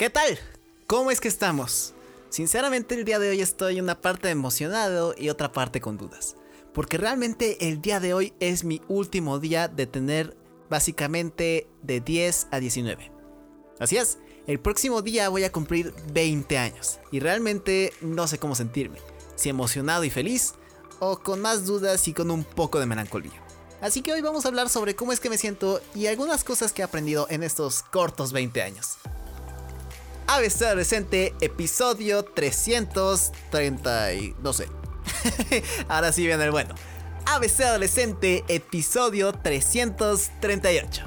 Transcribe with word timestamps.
¿Qué 0.00 0.08
tal? 0.08 0.38
¿Cómo 0.86 1.10
es 1.10 1.20
que 1.20 1.28
estamos? 1.28 1.92
Sinceramente 2.30 2.94
el 2.94 3.04
día 3.04 3.18
de 3.18 3.28
hoy 3.28 3.42
estoy 3.42 3.82
una 3.82 4.00
parte 4.00 4.30
emocionado 4.30 5.14
y 5.14 5.28
otra 5.28 5.52
parte 5.52 5.82
con 5.82 5.98
dudas. 5.98 6.36
Porque 6.72 6.96
realmente 6.96 7.68
el 7.68 7.82
día 7.82 8.00
de 8.00 8.14
hoy 8.14 8.32
es 8.40 8.64
mi 8.64 8.80
último 8.88 9.38
día 9.38 9.68
de 9.68 9.86
tener 9.86 10.38
básicamente 10.70 11.68
de 11.82 12.00
10 12.00 12.46
a 12.50 12.60
19. 12.60 13.12
Así 13.78 13.98
es, 13.98 14.16
el 14.46 14.58
próximo 14.58 15.02
día 15.02 15.28
voy 15.28 15.44
a 15.44 15.52
cumplir 15.52 15.92
20 16.14 16.56
años 16.56 16.98
y 17.12 17.20
realmente 17.20 17.92
no 18.00 18.26
sé 18.26 18.38
cómo 18.38 18.54
sentirme, 18.54 19.00
si 19.34 19.50
emocionado 19.50 20.04
y 20.04 20.08
feliz 20.08 20.54
o 20.98 21.18
con 21.18 21.42
más 21.42 21.66
dudas 21.66 22.08
y 22.08 22.14
con 22.14 22.30
un 22.30 22.44
poco 22.44 22.80
de 22.80 22.86
melancolía. 22.86 23.44
Así 23.82 24.00
que 24.00 24.14
hoy 24.14 24.22
vamos 24.22 24.46
a 24.46 24.48
hablar 24.48 24.70
sobre 24.70 24.96
cómo 24.96 25.12
es 25.12 25.20
que 25.20 25.28
me 25.28 25.36
siento 25.36 25.82
y 25.94 26.06
algunas 26.06 26.42
cosas 26.42 26.72
que 26.72 26.80
he 26.80 26.86
aprendido 26.86 27.26
en 27.28 27.42
estos 27.42 27.82
cortos 27.82 28.32
20 28.32 28.62
años. 28.62 28.96
ABC 30.32 30.62
Adolescente, 30.62 31.34
episodio 31.40 32.22
330 32.24 34.14
y... 34.14 34.36
no 34.40 34.52
sé. 34.52 34.68
Ahora 35.88 36.12
sí 36.12 36.24
viene 36.24 36.44
el 36.44 36.52
bueno. 36.52 36.72
ABC 37.26 37.62
Adolescente, 37.62 38.44
episodio 38.46 39.32
338. 39.32 41.02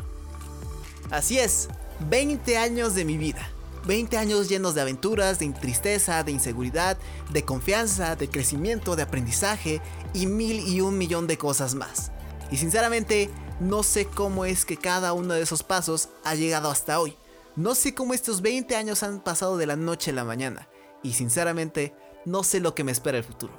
Así 1.09 1.39
es, 1.39 1.69
20 2.09 2.57
años 2.57 2.95
de 2.95 3.05
mi 3.05 3.17
vida. 3.17 3.49
20 3.85 4.17
años 4.17 4.49
llenos 4.49 4.75
de 4.75 4.81
aventuras, 4.81 5.39
de 5.39 5.47
tristeza, 5.51 6.21
de 6.25 6.33
inseguridad, 6.33 6.97
de 7.31 7.45
confianza, 7.45 8.17
de 8.17 8.27
crecimiento, 8.27 8.97
de 8.97 9.03
aprendizaje 9.03 9.79
y 10.13 10.25
mil 10.25 10.67
y 10.67 10.81
un 10.81 10.97
millón 10.97 11.27
de 11.27 11.37
cosas 11.37 11.75
más. 11.75 12.11
Y 12.51 12.57
sinceramente, 12.57 13.29
no 13.61 13.83
sé 13.83 14.05
cómo 14.05 14.43
es 14.43 14.65
que 14.65 14.75
cada 14.75 15.13
uno 15.13 15.33
de 15.33 15.43
esos 15.43 15.63
pasos 15.63 16.09
ha 16.25 16.35
llegado 16.35 16.69
hasta 16.69 16.99
hoy. 16.99 17.15
No 17.55 17.75
sé 17.75 17.93
cómo 17.93 18.15
estos 18.15 18.41
20 18.41 18.75
años 18.75 19.03
han 19.03 19.23
pasado 19.23 19.57
de 19.57 19.67
la 19.67 19.75
noche 19.75 20.09
a 20.09 20.15
la 20.15 20.23
mañana. 20.23 20.67
Y 21.03 21.13
sinceramente, 21.13 21.93
no 22.25 22.43
sé 22.43 22.59
lo 22.59 22.73
que 22.73 22.83
me 22.83 22.91
espera 22.91 23.19
el 23.19 23.23
futuro. 23.23 23.53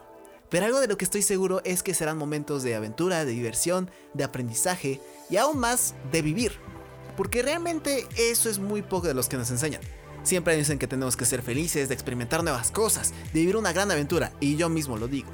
Pero 0.51 0.67
algo 0.67 0.81
de 0.81 0.89
lo 0.89 0.99
que 0.99 1.05
estoy 1.05 1.23
seguro 1.23 1.61
es 1.65 1.85
que 1.85 1.95
serán 1.95 2.19
momentos 2.19 2.65
de 2.65 2.75
aventura, 2.75 3.25
de 3.25 3.31
diversión, 3.31 3.89
de 4.13 4.25
aprendizaje 4.25 5.01
y 5.31 5.37
aún 5.37 5.59
más 5.59 5.95
de 6.11 6.23
vivir. 6.23 6.59
Porque 7.17 7.43
realmente 7.43 8.09
eso 8.17 8.51
es 8.51 8.59
muy 8.59 8.83
poco 8.83 9.07
de 9.07 9.15
los 9.15 9.29
que 9.29 9.37
nos 9.37 9.53
enseñan. 9.53 9.81
Siempre 10.25 10.57
dicen 10.57 10.81
que 10.81 10.89
tenemos 10.89 11.17
que 11.17 11.25
ser 11.25 11.43
felices, 11.43 11.89
de 11.89 11.95
experimentar 11.95 12.43
nuevas 12.43 12.73
cosas, 12.73 13.15
de 13.33 13.41
vivir 13.41 13.57
una 13.57 13.73
gran 13.73 13.93
aventura, 13.93 14.33
y 14.41 14.57
yo 14.57 14.69
mismo 14.69 14.97
lo 14.97 15.07
digo. 15.07 15.31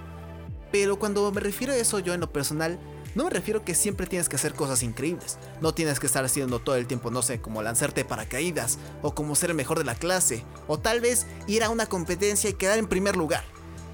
Pero 0.71 0.99
cuando 0.99 1.33
me 1.33 1.41
refiero 1.41 1.73
a 1.73 1.77
eso 1.77 1.99
yo 1.99 2.13
en 2.13 2.21
lo 2.21 2.31
personal, 2.31 2.79
no 3.15 3.25
me 3.25 3.31
refiero 3.31 3.65
que 3.65 3.75
siempre 3.75 4.07
tienes 4.07 4.29
que 4.29 4.37
hacer 4.37 4.55
cosas 4.55 4.83
increíbles. 4.83 5.39
No 5.61 5.75
tienes 5.75 5.99
que 5.99 6.07
estar 6.07 6.25
haciendo 6.25 6.61
todo 6.61 6.77
el 6.77 6.87
tiempo, 6.87 7.11
no 7.11 7.23
sé, 7.23 7.41
como 7.41 7.63
lanzarte 7.63 8.05
paracaídas, 8.05 8.79
o 9.03 9.15
como 9.15 9.35
ser 9.35 9.51
el 9.51 9.57
mejor 9.57 9.79
de 9.79 9.85
la 9.85 9.97
clase, 9.97 10.45
o 10.69 10.79
tal 10.79 11.01
vez 11.01 11.27
ir 11.47 11.65
a 11.65 11.71
una 11.71 11.87
competencia 11.87 12.49
y 12.49 12.55
quedar 12.55 12.79
en 12.79 12.87
primer 12.87 13.17
lugar. 13.17 13.43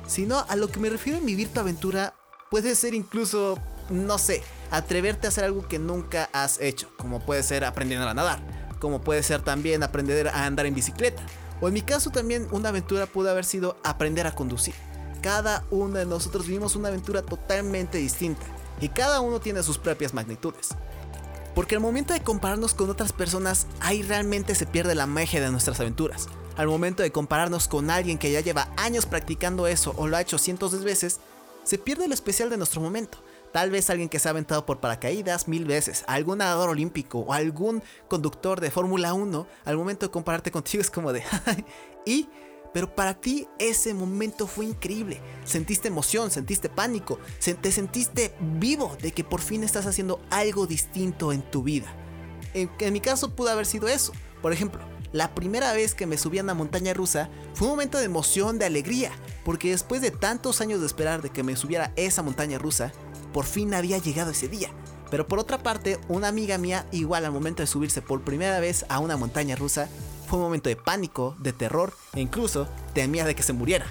Sino 0.06 0.44
a 0.48 0.56
lo 0.56 0.69
que 0.69 0.81
me 0.81 0.91
refiero 0.91 1.19
en 1.19 1.27
vivir 1.27 1.48
tu 1.48 1.61
aventura 1.61 2.14
puede 2.50 2.75
ser 2.75 2.94
incluso, 2.94 3.59
no 3.89 4.19
sé, 4.19 4.42
atreverte 4.70 5.27
a 5.27 5.31
hacer 5.31 5.44
algo 5.44 5.67
que 5.67 5.78
nunca 5.78 6.28
has 6.33 6.61
hecho, 6.61 6.91
como 6.98 7.20
puede 7.20 7.42
ser 7.42 7.64
aprender 7.64 7.98
a 7.98 8.14
nadar, 8.14 8.41
como 8.81 9.00
puede 9.00 9.22
ser 9.22 9.41
también 9.41 9.83
aprender 9.83 10.28
a 10.28 10.44
andar 10.44 10.67
en 10.67 10.75
bicicleta, 10.75 11.22
o 11.61 11.69
en 11.69 11.75
mi 11.75 11.81
caso 11.81 12.11
también 12.11 12.47
una 12.50 12.69
aventura 12.69 13.06
pudo 13.06 13.31
haber 13.31 13.47
sido 13.47 13.78
aprender 13.83 14.27
a 14.27 14.34
conducir. 14.34 14.75
Cada 15.22 15.64
uno 15.70 15.98
de 15.98 16.06
nosotros 16.06 16.47
vivimos 16.47 16.77
una 16.77 16.89
aventura 16.89 17.22
totalmente 17.22 17.98
distinta 17.98 18.47
y 18.80 18.88
cada 18.88 19.20
uno 19.20 19.41
tiene 19.41 19.62
sus 19.62 19.78
propias 19.78 20.14
magnitudes. 20.14 20.70
Porque 21.55 21.74
al 21.74 21.80
momento 21.80 22.12
de 22.12 22.20
compararnos 22.20 22.74
con 22.74 22.91
otras 22.91 23.12
personas, 23.12 23.66
ahí 23.80 24.02
realmente 24.02 24.55
se 24.55 24.66
pierde 24.66 24.94
la 24.94 25.06
magia 25.06 25.41
de 25.41 25.50
nuestras 25.50 25.80
aventuras. 25.80 26.28
Al 26.56 26.69
momento 26.69 27.02
de 27.02 27.12
compararnos 27.12 27.69
con 27.69 27.91
alguien 27.91 28.19
que 28.19 28.30
ya 28.30 28.41
lleva 28.41 28.69
años 28.76 29.06
practicando 29.06 29.66
eso 29.66 29.94
o 29.97 30.06
lo 30.06 30.16
ha 30.16 30.20
hecho 30.20 30.38
cientos 30.38 30.72
de 30.72 30.84
veces, 30.84 31.20
se 31.64 31.78
pierde 31.78 32.09
lo 32.09 32.14
especial 32.14 32.50
de 32.50 32.59
nuestro 32.59 32.81
momento. 32.81 33.19
Tal 33.53 33.70
vez 33.70 33.88
alguien 33.88 34.10
que 34.10 34.19
se 34.19 34.28
ha 34.28 34.32
aventado 34.32 34.66
por 34.66 34.81
paracaídas 34.81 35.48
mil 35.48 35.64
veces, 35.64 36.04
algún 36.06 36.38
nadador 36.38 36.69
olímpico 36.69 37.20
o 37.20 37.32
algún 37.32 37.82
conductor 38.06 38.60
de 38.60 38.70
Fórmula 38.70 39.14
1, 39.14 39.47
al 39.64 39.76
momento 39.78 40.06
de 40.06 40.12
compararte 40.12 40.50
contigo 40.50 40.82
es 40.82 40.91
como 40.91 41.12
de... 41.14 41.22
y 42.04 42.28
pero 42.76 42.94
para 42.94 43.14
ti 43.14 43.48
ese 43.59 43.94
momento 43.94 44.47
fue 44.47 44.66
increíble. 44.66 45.22
Sentiste 45.47 45.88
emoción, 45.88 46.31
sentiste 46.31 46.69
pánico, 46.69 47.19
te 47.62 47.72
sentiste 47.72 48.34
vivo 48.38 48.94
de 49.00 49.12
que 49.12 49.25
por 49.25 49.41
fin 49.41 49.64
estás 49.64 49.87
haciendo 49.87 50.20
algo 50.28 50.66
distinto 50.66 51.32
en 51.32 51.41
tu 51.41 51.62
vida. 51.62 51.87
En, 52.53 52.69
mi 52.92 53.00
caso 53.00 53.34
pudo 53.34 53.48
haber 53.48 53.64
sido 53.64 53.88
eso. 53.88 54.12
Por 54.42 54.53
ejemplo, 54.53 54.82
la 55.12 55.34
primera 55.34 55.72
vez 55.72 55.94
que 55.94 56.04
me 56.04 56.19
subí 56.19 56.38
a 56.38 56.42
una 56.42 56.53
montaña 56.53 56.92
rusa 56.92 57.31
fue 57.54 57.66
un 57.66 57.72
momento 57.72 57.97
de 57.97 58.04
emoción, 58.04 58.59
de 58.59 58.66
alegría, 58.66 59.10
porque 59.43 59.70
después 59.70 60.03
de 60.03 60.10
tantos 60.10 60.60
años 60.60 60.81
de 60.81 60.87
esperar 60.87 61.22
de 61.22 61.31
que 61.31 61.43
me 61.43 61.56
subiera 61.56 61.94
esa 61.97 62.22
montaña 62.22 62.58
rusa, 62.58 62.93
por 63.32 63.47
fin 63.47 63.72
había 63.72 63.97
llegado 63.97 64.32
ese 64.32 64.48
día. 64.48 64.69
Pero 65.10 65.26
por 65.26 65.38
otra 65.38 65.62
parte, 65.62 65.98
una 66.08 66.28
amiga 66.28 66.58
mía, 66.58 66.87
igual 66.93 67.25
al 67.25 67.32
momento 67.32 67.62
de 67.62 67.69
subirse 67.69 68.03
por 68.03 68.22
primera 68.22 68.60
vez 68.60 68.84
a 68.91 68.98
una 68.98 69.16
montaña 69.16 69.56
rusa, 69.56 69.88
fue 70.26 70.38
un 70.38 70.44
momento 70.44 70.69
de 70.69 70.76
pánico, 70.76 71.34
de 71.38 71.53
terror 71.53 71.94
e 72.14 72.20
incluso 72.20 72.69
temía 72.92 73.25
de 73.25 73.34
que 73.34 73.42
se 73.42 73.53
muriera. 73.53 73.87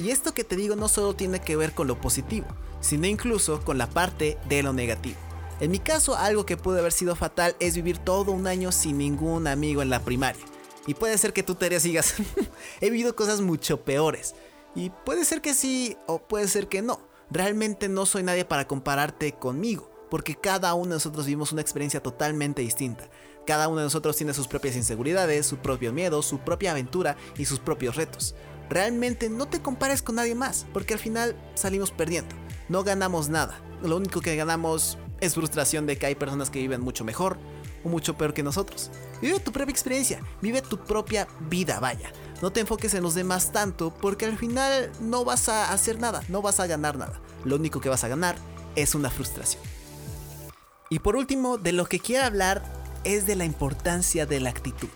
Y 0.00 0.10
esto 0.10 0.32
que 0.32 0.44
te 0.44 0.56
digo 0.56 0.76
no 0.76 0.88
solo 0.88 1.14
tiene 1.14 1.40
que 1.40 1.56
ver 1.56 1.74
con 1.74 1.88
lo 1.88 2.00
positivo, 2.00 2.46
sino 2.80 3.06
incluso 3.06 3.64
con 3.64 3.78
la 3.78 3.88
parte 3.88 4.38
de 4.48 4.62
lo 4.62 4.72
negativo. 4.72 5.16
En 5.60 5.72
mi 5.72 5.80
caso, 5.80 6.16
algo 6.16 6.46
que 6.46 6.56
puede 6.56 6.78
haber 6.78 6.92
sido 6.92 7.16
fatal 7.16 7.56
es 7.58 7.74
vivir 7.74 7.98
todo 7.98 8.30
un 8.30 8.46
año 8.46 8.70
sin 8.70 8.98
ningún 8.98 9.48
amigo 9.48 9.82
en 9.82 9.90
la 9.90 10.00
primaria. 10.00 10.44
Y 10.86 10.94
puede 10.94 11.18
ser 11.18 11.32
que 11.32 11.42
tú 11.42 11.56
te 11.56 11.80
sigas, 11.80 12.14
he 12.80 12.90
vivido 12.90 13.16
cosas 13.16 13.40
mucho 13.40 13.82
peores. 13.82 14.34
Y 14.76 14.90
puede 14.90 15.24
ser 15.24 15.40
que 15.40 15.54
sí 15.54 15.96
o 16.06 16.18
puede 16.20 16.46
ser 16.46 16.68
que 16.68 16.80
no. 16.80 17.00
Realmente 17.30 17.88
no 17.88 18.06
soy 18.06 18.22
nadie 18.22 18.44
para 18.44 18.68
compararte 18.68 19.32
conmigo, 19.32 19.90
porque 20.10 20.36
cada 20.36 20.72
uno 20.74 20.90
de 20.90 20.94
nosotros 20.94 21.26
vivimos 21.26 21.52
una 21.52 21.60
experiencia 21.60 22.02
totalmente 22.02 22.62
distinta. 22.62 23.08
Cada 23.48 23.68
uno 23.68 23.78
de 23.78 23.84
nosotros 23.84 24.14
tiene 24.14 24.34
sus 24.34 24.46
propias 24.46 24.76
inseguridades, 24.76 25.46
su 25.46 25.56
propio 25.56 25.90
miedo, 25.90 26.20
su 26.20 26.38
propia 26.40 26.72
aventura 26.72 27.16
y 27.38 27.46
sus 27.46 27.60
propios 27.60 27.96
retos. 27.96 28.34
Realmente 28.68 29.30
no 29.30 29.48
te 29.48 29.62
compares 29.62 30.02
con 30.02 30.16
nadie 30.16 30.34
más, 30.34 30.66
porque 30.74 30.92
al 30.92 31.00
final 31.00 31.34
salimos 31.54 31.90
perdiendo. 31.90 32.36
No 32.68 32.84
ganamos 32.84 33.30
nada. 33.30 33.58
Lo 33.82 33.96
único 33.96 34.20
que 34.20 34.36
ganamos 34.36 34.98
es 35.22 35.32
frustración 35.32 35.86
de 35.86 35.96
que 35.96 36.04
hay 36.04 36.14
personas 36.14 36.50
que 36.50 36.58
viven 36.58 36.82
mucho 36.82 37.04
mejor 37.04 37.38
o 37.84 37.88
mucho 37.88 38.18
peor 38.18 38.34
que 38.34 38.42
nosotros. 38.42 38.90
Vive 39.22 39.40
tu 39.40 39.50
propia 39.50 39.72
experiencia, 39.72 40.20
vive 40.42 40.60
tu 40.60 40.84
propia 40.84 41.26
vida, 41.48 41.80
vaya. 41.80 42.12
No 42.42 42.52
te 42.52 42.60
enfoques 42.60 42.92
en 42.92 43.02
los 43.02 43.14
demás 43.14 43.50
tanto 43.50 43.94
porque 43.94 44.26
al 44.26 44.36
final 44.36 44.92
no 45.00 45.24
vas 45.24 45.48
a 45.48 45.72
hacer 45.72 45.98
nada, 45.98 46.22
no 46.28 46.42
vas 46.42 46.60
a 46.60 46.66
ganar 46.66 46.98
nada. 46.98 47.18
Lo 47.46 47.56
único 47.56 47.80
que 47.80 47.88
vas 47.88 48.04
a 48.04 48.08
ganar 48.08 48.36
es 48.76 48.94
una 48.94 49.08
frustración. 49.08 49.62
Y 50.90 50.98
por 50.98 51.16
último, 51.16 51.56
de 51.56 51.72
lo 51.72 51.86
que 51.86 51.98
quiero 51.98 52.24
hablar 52.26 52.77
es 53.04 53.26
de 53.26 53.36
la 53.36 53.44
importancia 53.44 54.26
de 54.26 54.40
la 54.40 54.50
actitud. 54.50 54.88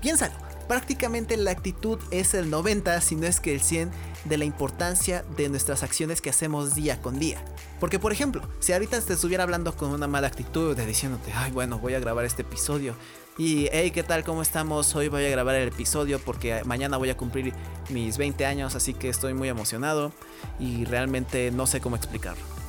Piénsalo, 0.00 0.34
prácticamente 0.68 1.36
la 1.36 1.50
actitud 1.50 1.98
es 2.10 2.34
el 2.34 2.48
90, 2.48 3.00
si 3.00 3.16
no 3.16 3.26
es 3.26 3.40
que 3.40 3.54
el 3.54 3.60
100, 3.60 3.90
de 4.24 4.38
la 4.38 4.44
importancia 4.44 5.24
de 5.36 5.48
nuestras 5.48 5.82
acciones 5.82 6.20
que 6.20 6.30
hacemos 6.30 6.74
día 6.74 7.00
con 7.02 7.18
día. 7.18 7.42
Porque 7.80 7.98
por 7.98 8.12
ejemplo, 8.12 8.42
si 8.60 8.72
ahorita 8.72 9.00
te 9.00 9.14
estuviera 9.14 9.42
hablando 9.42 9.74
con 9.74 9.90
una 9.90 10.06
mala 10.06 10.26
actitud, 10.26 10.76
de 10.76 10.86
diciéndote, 10.86 11.32
ay 11.34 11.50
bueno, 11.50 11.78
voy 11.78 11.94
a 11.94 12.00
grabar 12.00 12.24
este 12.24 12.42
episodio. 12.42 12.94
Y 13.38 13.68
hey, 13.72 13.90
¿qué 13.90 14.02
tal? 14.02 14.22
¿Cómo 14.22 14.42
estamos? 14.42 14.94
Hoy 14.94 15.08
voy 15.08 15.24
a 15.24 15.30
grabar 15.30 15.54
el 15.54 15.68
episodio 15.68 16.18
porque 16.18 16.62
mañana 16.64 16.98
voy 16.98 17.10
a 17.10 17.16
cumplir 17.16 17.54
mis 17.88 18.18
20 18.18 18.44
años, 18.44 18.74
así 18.74 18.92
que 18.92 19.08
estoy 19.08 19.32
muy 19.32 19.48
emocionado 19.48 20.12
y 20.58 20.84
realmente 20.84 21.50
no 21.50 21.66
sé 21.66 21.80
cómo 21.80 21.96
explicarlo. 21.96 22.59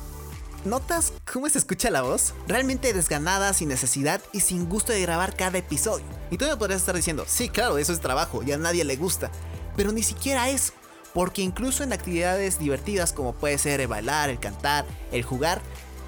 ¿Notas 0.64 1.12
cómo 1.30 1.48
se 1.48 1.58
escucha 1.58 1.90
la 1.90 2.02
voz? 2.02 2.34
Realmente 2.46 2.92
desganada, 2.92 3.52
sin 3.52 3.68
necesidad 3.68 4.22
y 4.32 4.38
sin 4.40 4.68
gusto 4.68 4.92
de 4.92 5.02
grabar 5.02 5.34
cada 5.34 5.58
episodio. 5.58 6.04
Y 6.30 6.38
tú 6.38 6.44
me 6.44 6.56
podrías 6.56 6.80
estar 6.80 6.94
diciendo, 6.94 7.24
sí, 7.26 7.48
claro, 7.48 7.78
eso 7.78 7.92
es 7.92 7.98
trabajo 7.98 8.44
y 8.44 8.52
a 8.52 8.58
nadie 8.58 8.84
le 8.84 8.94
gusta. 8.94 9.32
Pero 9.76 9.90
ni 9.90 10.04
siquiera 10.04 10.50
eso. 10.50 10.72
Porque 11.14 11.42
incluso 11.42 11.82
en 11.82 11.92
actividades 11.92 12.60
divertidas 12.60 13.12
como 13.12 13.32
puede 13.32 13.58
ser 13.58 13.80
el 13.80 13.88
bailar, 13.88 14.30
el 14.30 14.38
cantar, 14.38 14.86
el 15.10 15.24
jugar, 15.24 15.60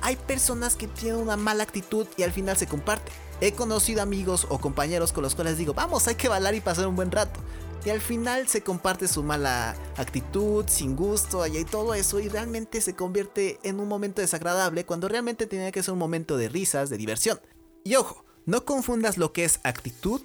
hay 0.03 0.15
personas 0.15 0.77
que 0.77 0.87
tienen 0.87 1.21
una 1.21 1.37
mala 1.37 1.65
actitud 1.65 2.07
y 2.17 2.23
al 2.23 2.31
final 2.31 2.57
se 2.57 2.69
comparte. 2.69 3.11
He 3.41 3.55
conocido 3.55 4.03
amigos 4.03 4.47
o 4.51 4.61
compañeros 4.61 5.13
con 5.13 5.25
los 5.25 5.35
cuales 5.35 5.59
digo, 5.59 5.75
vamos, 5.75 6.07
hay 6.07 6.15
que 6.15 6.29
bailar 6.29 6.55
y 6.55 6.61
pasar 6.61 6.87
un 6.87 6.95
buen 6.95 7.11
rato 7.11 7.41
y 7.85 7.91
al 7.91 8.01
final 8.01 8.49
se 8.49 8.63
comparte 8.63 9.09
su 9.09 9.23
mala 9.23 9.77
actitud, 9.97 10.65
sin 10.69 10.97
gusto 10.97 11.47
y 11.47 11.65
todo 11.65 11.95
eso 11.95 12.19
y 12.19 12.29
realmente 12.29 12.81
se 12.81 12.97
convierte 12.97 13.59
en 13.63 13.79
un 13.79 13.89
momento 13.89 14.23
desagradable 14.23 14.87
cuando 14.87 15.09
realmente 15.09 15.47
tenía 15.47 15.71
que 15.71 15.83
ser 15.83 15.93
un 15.93 15.99
momento 15.99 16.37
de 16.37 16.49
risas, 16.49 16.89
de 16.89 16.97
diversión. 16.97 17.41
Y 17.85 17.97
ojo, 17.97 18.25
no 18.47 18.65
confundas 18.65 19.19
lo 19.19 19.33
que 19.33 19.45
es 19.45 19.61
actitud 19.65 20.23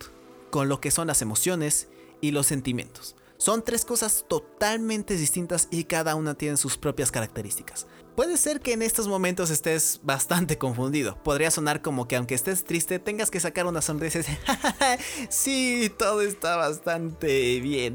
con 0.52 0.70
lo 0.70 0.80
que 0.80 0.92
son 0.92 1.08
las 1.08 1.22
emociones 1.22 1.88
y 2.22 2.32
los 2.32 2.48
sentimientos. 2.48 3.16
Son 3.38 3.64
tres 3.64 3.86
cosas 3.86 4.26
totalmente 4.28 5.16
distintas 5.16 5.68
y 5.72 5.86
cada 5.86 6.16
una 6.16 6.36
tiene 6.36 6.58
sus 6.58 6.78
propias 6.78 7.12
características. 7.12 7.88
Puede 8.20 8.36
ser 8.36 8.60
que 8.60 8.74
en 8.74 8.82
estos 8.82 9.08
momentos 9.08 9.50
estés 9.50 10.02
bastante 10.04 10.58
confundido. 10.58 11.16
Podría 11.24 11.52
sonar 11.52 11.82
como 11.82 12.06
que 12.06 12.18
aunque 12.18 12.36
estés 12.36 12.66
triste 12.66 13.00
tengas 13.00 13.32
que 13.32 13.40
sacar 13.40 13.66
una 13.66 13.82
sonrisa 13.82 14.18
y 14.18 14.24
decir, 14.24 14.38
sí, 15.30 15.90
todo 15.98 16.20
está 16.20 16.58
bastante 16.58 17.62
bien. 17.62 17.94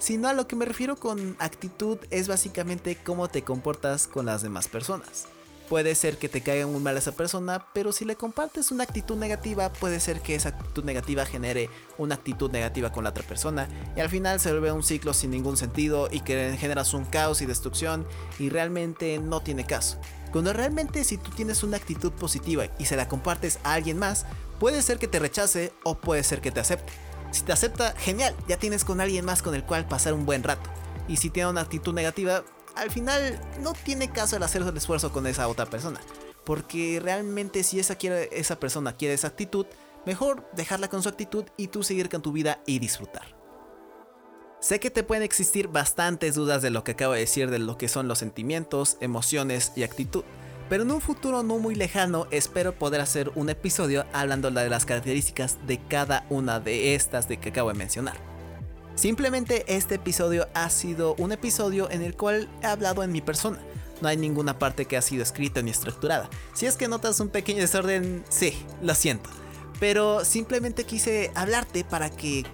Sino 0.00 0.26
a 0.26 0.32
lo 0.32 0.48
que 0.48 0.56
me 0.56 0.64
refiero 0.64 0.96
con 0.96 1.36
actitud 1.38 1.98
es 2.10 2.26
básicamente 2.26 2.96
cómo 2.96 3.28
te 3.28 3.42
comportas 3.42 4.08
con 4.08 4.26
las 4.26 4.42
demás 4.42 4.66
personas. 4.66 5.28
Puede 5.70 5.94
ser 5.94 6.18
que 6.18 6.28
te 6.28 6.40
caiga 6.40 6.66
muy 6.66 6.80
mal 6.80 6.96
esa 6.96 7.12
persona, 7.12 7.64
pero 7.72 7.92
si 7.92 8.04
le 8.04 8.16
compartes 8.16 8.72
una 8.72 8.82
actitud 8.82 9.16
negativa, 9.16 9.72
puede 9.72 10.00
ser 10.00 10.20
que 10.20 10.34
esa 10.34 10.48
actitud 10.48 10.82
negativa 10.82 11.24
genere 11.24 11.70
una 11.96 12.16
actitud 12.16 12.50
negativa 12.50 12.90
con 12.90 13.04
la 13.04 13.10
otra 13.10 13.22
persona 13.22 13.68
y 13.96 14.00
al 14.00 14.08
final 14.08 14.40
se 14.40 14.50
vuelve 14.50 14.72
un 14.72 14.82
ciclo 14.82 15.14
sin 15.14 15.30
ningún 15.30 15.56
sentido 15.56 16.08
y 16.10 16.22
que 16.22 16.56
generas 16.58 16.92
un 16.92 17.04
caos 17.04 17.40
y 17.40 17.46
destrucción 17.46 18.04
y 18.40 18.48
realmente 18.48 19.20
no 19.20 19.42
tiene 19.42 19.64
caso. 19.64 20.00
Cuando 20.32 20.52
realmente 20.52 21.04
si 21.04 21.18
tú 21.18 21.30
tienes 21.30 21.62
una 21.62 21.76
actitud 21.76 22.10
positiva 22.10 22.64
y 22.80 22.86
se 22.86 22.96
la 22.96 23.06
compartes 23.06 23.60
a 23.62 23.74
alguien 23.74 23.96
más, 23.96 24.26
puede 24.58 24.82
ser 24.82 24.98
que 24.98 25.06
te 25.06 25.20
rechace 25.20 25.72
o 25.84 25.94
puede 25.94 26.24
ser 26.24 26.40
que 26.40 26.50
te 26.50 26.58
acepte. 26.58 26.92
Si 27.30 27.42
te 27.42 27.52
acepta, 27.52 27.94
genial, 27.96 28.34
ya 28.48 28.56
tienes 28.56 28.84
con 28.84 29.00
alguien 29.00 29.24
más 29.24 29.40
con 29.40 29.54
el 29.54 29.62
cual 29.62 29.86
pasar 29.86 30.14
un 30.14 30.26
buen 30.26 30.42
rato. 30.42 30.68
Y 31.06 31.18
si 31.18 31.30
tiene 31.30 31.48
una 31.48 31.60
actitud 31.60 31.94
negativa, 31.94 32.42
al 32.74 32.90
final 32.90 33.40
no 33.60 33.72
tiene 33.72 34.10
caso 34.10 34.36
el 34.36 34.42
hacer 34.42 34.62
el 34.62 34.76
esfuerzo 34.76 35.12
con 35.12 35.26
esa 35.26 35.48
otra 35.48 35.66
persona. 35.66 36.00
Porque 36.44 37.00
realmente 37.02 37.62
si 37.62 37.78
esa, 37.78 37.96
quiere, 37.96 38.28
esa 38.32 38.58
persona 38.58 38.96
quiere 38.96 39.14
esa 39.14 39.28
actitud, 39.28 39.66
mejor 40.06 40.48
dejarla 40.54 40.88
con 40.88 41.02
su 41.02 41.08
actitud 41.08 41.44
y 41.56 41.68
tú 41.68 41.82
seguir 41.82 42.08
con 42.08 42.22
tu 42.22 42.32
vida 42.32 42.60
y 42.66 42.78
disfrutar. 42.78 43.36
Sé 44.60 44.78
que 44.78 44.90
te 44.90 45.02
pueden 45.02 45.22
existir 45.22 45.68
bastantes 45.68 46.34
dudas 46.34 46.60
de 46.60 46.70
lo 46.70 46.84
que 46.84 46.92
acabo 46.92 47.14
de 47.14 47.20
decir 47.20 47.50
de 47.50 47.58
lo 47.58 47.78
que 47.78 47.88
son 47.88 48.08
los 48.08 48.18
sentimientos, 48.18 48.98
emociones 49.00 49.72
y 49.74 49.84
actitud, 49.84 50.24
pero 50.68 50.82
en 50.82 50.90
un 50.90 51.00
futuro 51.00 51.42
no 51.42 51.58
muy 51.58 51.74
lejano 51.74 52.26
espero 52.30 52.78
poder 52.78 53.00
hacer 53.00 53.32
un 53.34 53.48
episodio 53.48 54.04
hablando 54.12 54.50
de 54.50 54.68
las 54.68 54.84
características 54.84 55.58
de 55.66 55.78
cada 55.88 56.26
una 56.28 56.60
de 56.60 56.94
estas 56.94 57.26
de 57.26 57.38
que 57.38 57.48
acabo 57.48 57.70
de 57.70 57.78
mencionar. 57.78 58.29
Simplemente 58.94 59.64
este 59.66 59.94
episodio 59.94 60.48
ha 60.54 60.68
sido 60.68 61.14
un 61.14 61.32
episodio 61.32 61.90
en 61.90 62.02
el 62.02 62.16
cual 62.16 62.48
he 62.62 62.66
hablado 62.66 63.02
en 63.02 63.12
mi 63.12 63.20
persona. 63.20 63.58
No 64.00 64.08
hay 64.08 64.16
ninguna 64.16 64.58
parte 64.58 64.86
que 64.86 64.96
ha 64.96 65.02
sido 65.02 65.22
escrita 65.22 65.62
ni 65.62 65.70
estructurada. 65.70 66.28
Si 66.54 66.66
es 66.66 66.76
que 66.76 66.88
notas 66.88 67.20
un 67.20 67.28
pequeño 67.28 67.60
desorden, 67.60 68.24
sí, 68.28 68.54
lo 68.82 68.94
siento. 68.94 69.30
Pero 69.78 70.24
simplemente 70.24 70.84
quise 70.84 71.30
hablarte 71.34 71.84
para 71.84 72.10
que 72.10 72.44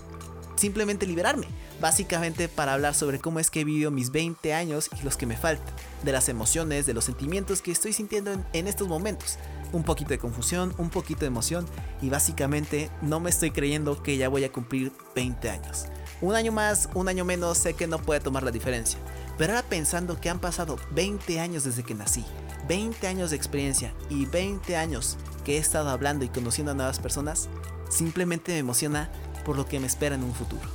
simplemente 0.57 1.07
liberarme. 1.07 1.47
Básicamente 1.81 2.49
para 2.49 2.73
hablar 2.73 2.95
sobre 2.95 3.19
cómo 3.19 3.39
es 3.39 3.51
que 3.51 3.61
he 3.61 3.65
vivido 3.65 3.91
mis 3.91 4.11
20 4.11 4.55
años 4.55 4.89
y 4.99 5.05
los 5.05 5.17
que 5.17 5.27
me 5.27 5.37
faltan. 5.37 5.75
De 6.03 6.13
las 6.13 6.29
emociones, 6.29 6.87
de 6.87 6.95
los 6.95 7.05
sentimientos 7.05 7.63
que 7.63 7.73
estoy 7.73 7.93
sintiendo 7.93 8.33
en, 8.33 8.45
en, 8.53 8.67
estos 8.67 8.89
momentos. 8.89 9.39
Un 9.73 9.83
poquito 9.83 10.11
de 10.11 10.19
confusión, 10.19 10.75
un 10.79 10.91
poquito 10.91 11.21
de 11.21 11.27
emoción 11.27 11.67
y 12.01 12.09
básicamente 12.09 12.91
no 13.03 13.21
me 13.21 13.31
estoy 13.31 13.51
creyendo 13.51 14.03
que 14.03 14.17
ya 14.17 14.29
voy 14.29 14.45
a 14.45 14.53
cumplir 14.53 14.93
20 15.15 15.51
años. 15.51 15.87
Un 16.21 16.35
año 16.35 16.51
más, 16.51 16.89
un 16.95 17.09
año 17.09 17.25
menos, 17.25 17.59
sé 17.59 17.75
que 17.75 17.87
no 17.87 17.99
puede 17.99 18.21
tomar 18.21 18.43
la 18.43 18.51
diferencia. 18.51 18.99
Pero 19.37 19.53
ahora 19.53 19.69
pensando 19.69 20.19
que 20.19 20.31
han 20.31 20.39
pasado 20.39 20.77
20 20.93 21.41
años 21.41 21.65
desde 21.65 21.83
que 21.83 21.95
nací, 21.95 22.25
20 22.69 23.07
años 23.07 23.31
de 23.31 23.37
experiencia 23.37 23.93
y 24.09 24.25
20 24.25 24.77
años 24.77 25.19
que 25.45 25.57
he 25.57 25.59
estado 25.59 25.91
hablando 25.91 26.25
y 26.25 26.29
conociendo 26.29 26.73
a 26.73 26.75
nuevas 26.75 26.99
personas, 26.99 27.49
simplemente 27.91 28.53
me 28.53 28.59
emociona 28.59 29.11
por 29.45 29.57
lo 29.57 29.67
que 29.67 29.79
me 29.79 29.87
espera 29.87 30.15
en 30.15 30.25
un 30.25 30.35
futuro. 30.35 30.69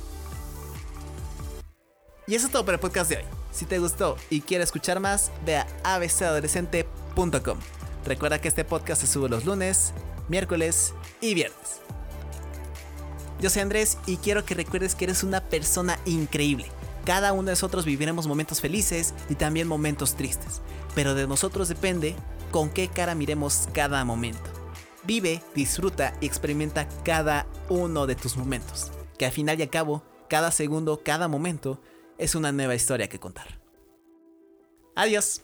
Y 2.26 2.36
eso 2.36 2.46
es 2.46 2.52
todo 2.52 2.64
para 2.64 2.76
el 2.76 2.80
podcast 2.80 3.10
de 3.10 3.16
hoy. 3.18 3.24
Si 3.50 3.66
te 3.66 3.80
gustó 3.80 4.16
y 4.30 4.42
quieres 4.42 4.68
escuchar 4.68 5.00
más, 5.00 5.32
ve 5.44 5.56
a 5.56 5.66
abcadolescente.com. 5.82 7.58
Recuerda 8.06 8.40
que 8.40 8.48
este 8.48 8.64
podcast 8.64 9.00
se 9.00 9.06
sube 9.06 9.28
los 9.28 9.44
lunes, 9.44 9.92
miércoles 10.28 10.94
y 11.20 11.34
viernes. 11.34 11.80
Yo 13.42 13.50
soy 13.50 13.62
Andrés 13.62 13.98
y 14.06 14.18
quiero 14.18 14.44
que 14.44 14.54
recuerdes 14.54 14.94
que 14.94 15.04
eres 15.04 15.24
una 15.24 15.40
persona 15.40 15.98
increíble. 16.04 16.66
Cada 17.04 17.32
uno 17.32 17.46
de 17.46 17.52
nosotros 17.52 17.84
viviremos 17.84 18.28
momentos 18.28 18.60
felices 18.60 19.14
y 19.28 19.34
también 19.34 19.66
momentos 19.66 20.14
tristes, 20.14 20.62
pero 20.94 21.16
de 21.16 21.26
nosotros 21.26 21.68
depende 21.68 22.14
con 22.52 22.70
qué 22.70 22.86
cara 22.86 23.16
miremos 23.16 23.68
cada 23.72 24.04
momento. 24.04 24.48
Vive, 25.02 25.42
disfruta 25.56 26.16
y 26.20 26.26
experimenta 26.26 26.88
cada 27.02 27.48
uno 27.68 28.06
de 28.06 28.14
tus 28.14 28.36
momentos, 28.36 28.92
que 29.18 29.26
al 29.26 29.32
final 29.32 29.58
y 29.58 29.62
al 29.62 29.70
cabo, 29.70 30.04
cada 30.28 30.52
segundo, 30.52 31.02
cada 31.02 31.26
momento 31.26 31.80
es 32.18 32.36
una 32.36 32.52
nueva 32.52 32.76
historia 32.76 33.08
que 33.08 33.18
contar. 33.18 33.60
Adiós. 34.94 35.42